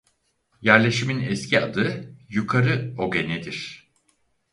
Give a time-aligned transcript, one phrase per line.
[0.61, 3.91] Yerleşimin eski adı "Yukarı Ogene"'dir.